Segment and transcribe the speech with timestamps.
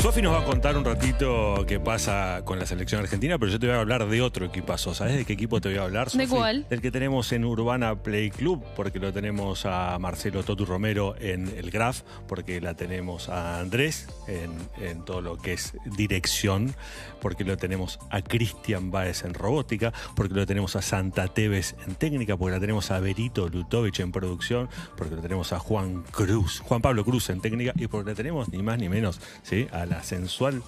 [0.00, 3.58] Sofi nos va a contar un ratito qué pasa con la selección argentina, pero yo
[3.58, 4.94] te voy a hablar de otro equipazo.
[4.94, 6.08] ¿Sabes de qué equipo te voy a hablar?
[6.08, 6.26] ¿De Sofi?
[6.28, 6.66] cuál?
[6.70, 11.48] Del que tenemos en Urbana Play Club, porque lo tenemos a Marcelo Totu Romero en
[11.48, 16.76] el Graf, porque la tenemos a Andrés en, en todo lo que es dirección,
[17.20, 21.96] porque lo tenemos a Cristian Baez en robótica, porque lo tenemos a Santa Teves en
[21.96, 26.60] técnica, porque la tenemos a Berito Lutovich en producción, porque lo tenemos a Juan Cruz,
[26.60, 29.66] Juan Pablo Cruz en técnica, y porque la tenemos ni más ni menos ¿sí?
[29.72, 30.62] a la sensual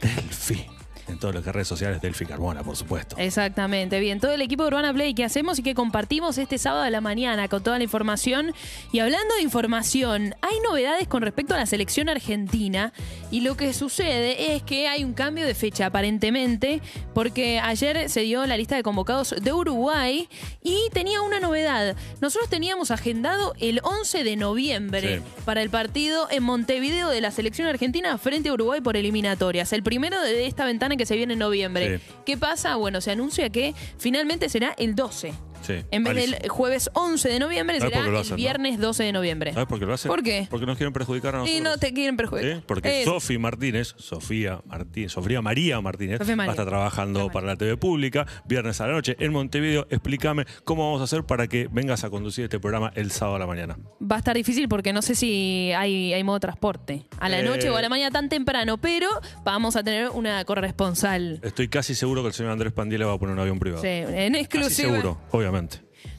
[0.00, 0.66] Delphi.
[1.06, 3.16] En que es redes sociales, Delphi Carbona, por supuesto.
[3.18, 4.20] Exactamente, bien.
[4.20, 7.02] Todo el equipo de Urbana Play que hacemos y que compartimos este sábado a la
[7.02, 8.54] mañana con toda la información.
[8.90, 12.94] Y hablando de información, hay novedades con respecto a la selección argentina.
[13.30, 16.80] Y lo que sucede es que hay un cambio de fecha, aparentemente,
[17.12, 20.26] porque ayer se dio la lista de convocados de Uruguay
[20.62, 21.33] y tenía una
[21.64, 21.96] novedad.
[22.20, 25.22] Nosotros teníamos agendado el 11 de noviembre Sí.
[25.44, 29.72] para el partido en Montevideo de la selección argentina frente a Uruguay por eliminatorias.
[29.72, 31.98] El primero de esta ventana que se viene en noviembre.
[31.98, 32.04] Sí.
[32.26, 32.76] ¿Qué pasa?
[32.76, 35.32] Bueno, se anuncia que finalmente será el 12.
[35.66, 36.38] Sí, En vez malísimo.
[36.40, 38.36] del jueves 11 de noviembre, ¿Sabes será por qué lo el hacen, no?
[38.36, 39.52] viernes 12 de noviembre.
[39.52, 40.08] ¿Sabes por qué lo hacen?
[40.10, 40.46] ¿Por qué?
[40.50, 41.58] Porque nos quieren perjudicar a nosotros.
[41.58, 42.56] Y no te quieren perjudicar.
[42.58, 42.62] ¿Sí?
[42.66, 46.48] Porque Es- Sofi Martínez, Sofía Martínez, Sofía María Martínez, Sofía María.
[46.48, 49.86] va a estar trabajando Sofía para la TV pública, viernes a la noche en Montevideo.
[49.90, 53.38] Explícame cómo vamos a hacer para que vengas a conducir este programa el sábado a
[53.38, 53.78] la mañana.
[54.02, 57.06] Va a estar difícil porque no sé si hay, hay modo transporte.
[57.20, 57.42] A la Eh.
[57.42, 59.08] noche o a la mañana tan temprano, pero
[59.44, 61.40] vamos a tener una corresponsal.
[61.42, 63.82] Estoy casi seguro que el señor Andrés Pandiela va a poner un avión privado.
[63.82, 64.90] Sí, en Casi exclusiva.
[64.90, 65.53] seguro, obviamente.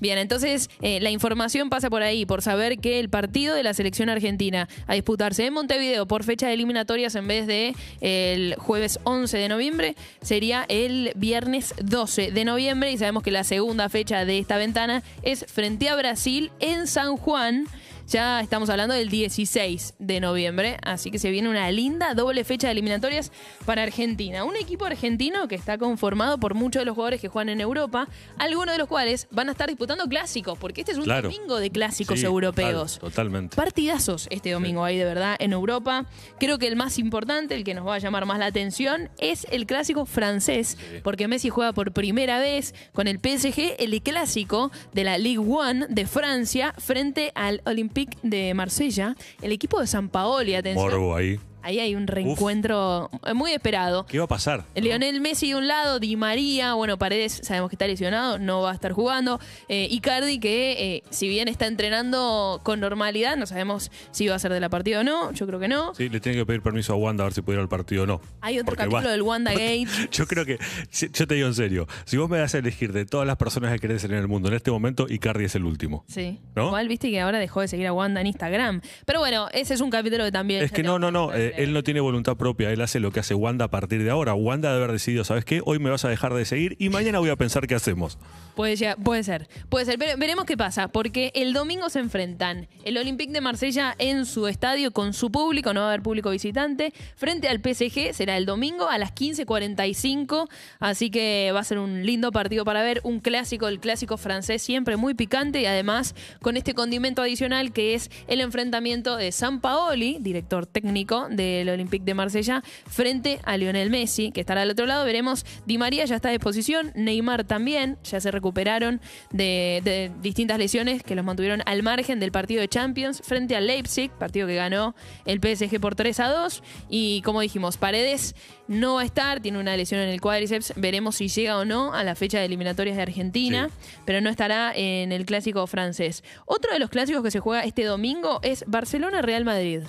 [0.00, 3.74] Bien, entonces eh, la información pasa por ahí, por saber que el partido de la
[3.74, 8.98] selección argentina a disputarse en Montevideo por fecha de eliminatorias en vez de el jueves
[9.04, 14.24] 11 de noviembre sería el viernes 12 de noviembre y sabemos que la segunda fecha
[14.24, 17.66] de esta ventana es frente a Brasil en San Juan.
[18.10, 22.66] Ya estamos hablando del 16 de noviembre, así que se viene una linda doble fecha
[22.66, 23.30] de eliminatorias
[23.64, 24.42] para Argentina.
[24.42, 28.08] Un equipo argentino que está conformado por muchos de los jugadores que juegan en Europa,
[28.36, 31.30] algunos de los cuales van a estar disputando clásicos, porque este es un Claro.
[31.30, 32.94] domingo de clásicos Sí, europeos.
[32.94, 33.54] total, totalmente.
[33.56, 36.06] Partidazos este domingo ahí de verdad en Europa.
[36.40, 39.46] Creo que el más importante, el que nos va a llamar más la atención, es
[39.52, 45.04] el clásico francés, porque Messi juega por primera vez con el PSG, el clásico de
[45.04, 50.54] la Ligue 1 de Francia frente al Olympique de Marsella, el equipo de San Paoli,
[50.54, 50.90] atención.
[50.90, 51.38] Morbo ahí.
[51.62, 54.06] Ahí hay un reencuentro muy esperado.
[54.06, 54.64] ¿Qué va a pasar?
[54.74, 58.70] Lionel Messi de un lado, Di María, bueno, Paredes sabemos que está lesionado, no va
[58.70, 59.40] a estar jugando.
[59.68, 64.38] Eh, Icardi que eh, si bien está entrenando con normalidad, no sabemos si va a
[64.38, 65.94] ser de la partida o no, yo creo que no.
[65.94, 68.04] Sí, le tiene que pedir permiso a Wanda a ver si puede ir al partido
[68.04, 68.20] o no.
[68.40, 69.86] Hay otro Porque capítulo va- del Wanda Gate.
[70.12, 70.58] Yo creo que,
[70.92, 73.72] yo te digo en serio, si vos me das a elegir de todas las personas
[73.72, 76.04] que querés en el mundo en este momento, Icardi es el último.
[76.08, 76.38] Sí.
[76.54, 76.66] ¿No?
[76.68, 78.80] Igual viste que ahora dejó de seguir a Wanda en Instagram.
[79.04, 80.62] Pero bueno, ese es un capítulo que también.
[80.62, 83.20] Es que no, no, no, eh, él no tiene voluntad propia, él hace lo que
[83.20, 84.34] hace Wanda a partir de ahora.
[84.34, 85.60] Wanda debe haber decidido, ¿sabes qué?
[85.64, 88.18] Hoy me vas a dejar de seguir y mañana voy a pensar qué hacemos.
[88.56, 89.96] Puede, llegar- puede ser, puede ser.
[89.98, 94.90] Veremos qué pasa, porque el domingo se enfrentan el Olympique de Marsella en su estadio
[94.90, 98.88] con su público, no va a haber público visitante, frente al PSG, será el domingo
[98.88, 100.48] a las 15.45,
[100.80, 104.62] así que va a ser un lindo partido para ver, un clásico, el clásico francés,
[104.62, 109.60] siempre muy picante y además con este condimento adicional que es el enfrentamiento de San
[109.60, 114.86] Paoli, director técnico del Olympique de Marsella, frente a Lionel Messi, que estará al otro
[114.86, 115.04] lado.
[115.04, 120.58] Veremos, Di María ya está a disposición, Neymar también, ya se recuperaron de, de distintas
[120.58, 124.54] lesiones que los mantuvieron al margen del partido de Champions frente al Leipzig, partido que
[124.56, 124.94] ganó
[125.26, 126.62] el PSG por 3 a 2.
[126.88, 128.34] Y como dijimos, Paredes
[128.68, 131.92] no va a estar, tiene una lesión en el cuádriceps, veremos si llega o no
[131.92, 133.98] a la fecha de eliminatorias de Argentina, Sí.
[134.04, 136.22] pero no estará en el clásico francés.
[136.46, 139.80] Otro de los clásicos que se juega este domingo es Barcelona-Real Madrid.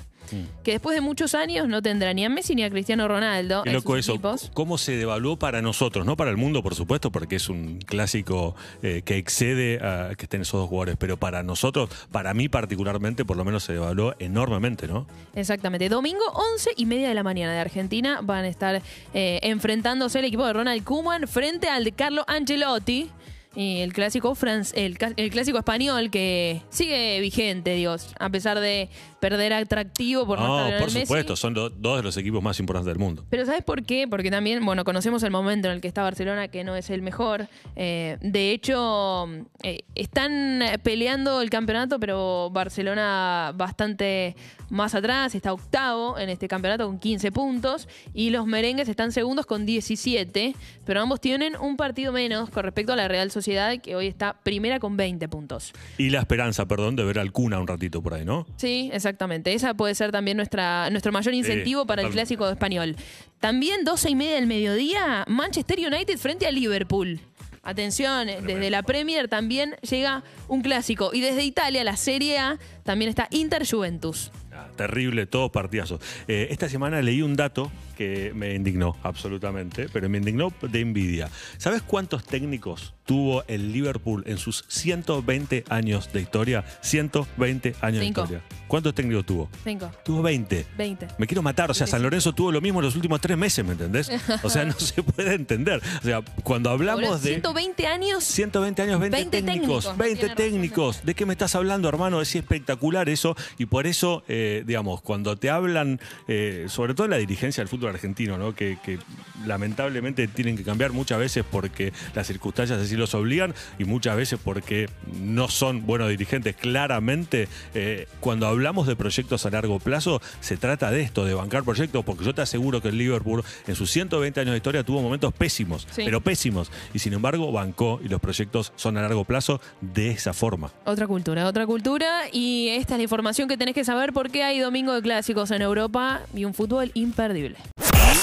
[0.64, 3.64] Que después de muchos años no tendrá ni a Messi ni a Cristiano Ronaldo.
[3.64, 4.12] Qué en loco sus eso.
[4.14, 4.52] equipos.
[4.54, 6.06] ¿Cómo se devaluó para nosotros?
[6.06, 10.26] No para el mundo, por supuesto, porque es un clásico eh, que excede a que
[10.26, 10.96] estén esos dos jugadores.
[10.98, 15.08] Pero para nosotros, para mí particularmente, por lo menos se devaluó enormemente, ¿no?
[15.36, 15.90] Exactamente.
[15.90, 18.20] Domingo, 11 y media de la mañana de Argentina.
[18.24, 18.82] Van a estar
[19.14, 23.10] eh, enfrentándose el equipo de Ronald Koeman frente al de Carlo Ancelotti.
[23.54, 28.88] Y el clásico, franc- el, clásico español que sigue vigente, Dios, a pesar de
[29.20, 32.42] perder atractivo por no, No, estar Lionel por supuesto, son do- dos de los equipos
[32.42, 33.26] más importantes del mundo.
[33.30, 34.08] Pero ¿sabes por qué?
[34.08, 37.02] Porque también, bueno, conocemos el momento en el que está Barcelona, que no es el
[37.02, 37.48] mejor.
[37.76, 39.28] Eh, de hecho,
[39.64, 44.38] eh, están peleando el campeonato, pero Barcelona bastante
[44.70, 49.46] más atrás, está octavo en este campeonato con 15 puntos, y los merengues están segundos
[49.46, 50.56] con 17,
[50.86, 54.08] pero ambos tienen un partido menos con respecto a la Real Sociedad Sociedad, que hoy
[54.08, 55.74] está primera con 20 puntos.
[55.98, 58.46] Y la esperanza, perdón, de ver al Cuna un ratito por ahí, ¿no?
[58.56, 59.54] Sí, exactamente.
[59.54, 62.96] Esa puede ser también nuestra, nuestro mayor incentivo para el clásico español.
[63.40, 67.20] También 12 y media del mediodía, Manchester United frente a Liverpool.
[67.64, 71.12] Atención, desde la Premier también llega un clásico.
[71.14, 74.32] Y desde Italia, la Serie A, también está Inter Juventus.
[74.76, 76.00] Terrible, todos partidazos.
[76.28, 81.30] Eh, esta semana leí un dato que me indignó absolutamente, pero me indignó de envidia.
[81.58, 86.64] ¿Sabes cuántos técnicos tuvo el Liverpool en sus 120 años de historia?
[86.82, 88.22] 120 años Cinco.
[88.22, 88.44] de historia.
[88.68, 89.50] ¿Cuántos técnicos tuvo?
[89.66, 90.66] 5, Tuvo 20.
[90.78, 91.08] 20.
[91.18, 93.66] Me quiero matar, o sea, San Lorenzo tuvo lo mismo en los últimos tres meses,
[93.66, 94.10] ¿me entendés?
[94.44, 95.82] O sea, no se puede entender.
[96.00, 97.32] O sea, cuando hablamos de...
[97.32, 98.24] 120 años.
[98.24, 100.38] 120 años, 20, 20 técnicos, técnicos, 20 tiene razón.
[100.38, 101.06] técnicos.
[101.06, 102.22] ¿De qué me estás hablando, hermano?
[102.22, 103.36] Es espectacular eso.
[103.58, 107.90] Y por eso, eh, digamos, cuando te hablan, eh, sobre todo la dirigencia del fútbol
[107.92, 108.54] argentino, ¿no?
[108.56, 109.00] Que, que
[109.46, 114.40] lamentablemente tienen que cambiar muchas veces porque las circunstancias así los obligan y muchas veces
[114.44, 114.90] porque
[115.20, 116.56] no son buenos dirigentes.
[116.56, 121.64] Claramente, eh, cuando hablamos de proyectos a largo plazo, se trata de esto, de bancar
[121.64, 125.02] proyectos, porque yo te aseguro que el Liverpool en sus 120 años de historia tuvo
[125.02, 126.04] momentos pésimos, Sí.
[126.06, 126.72] pero pésimos.
[126.94, 130.72] Y sin embargo, bancó y los proyectos son a largo plazo de esa forma.
[130.86, 132.24] Otra cultura, otra cultura.
[132.32, 135.62] Y esta es la información que tenés que saber porque hay domingo de clásicos en
[135.62, 137.58] Europa y un fútbol imperdible.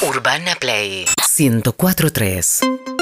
[0.02, 2.97] Urbana Play 104.3